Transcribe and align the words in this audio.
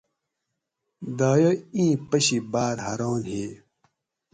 دایہ 1.17 1.51
اِیں 1.75 1.93
پشی 2.09 2.37
باۤر 2.51 2.77
حران 2.85 3.21
ہی 3.31 3.45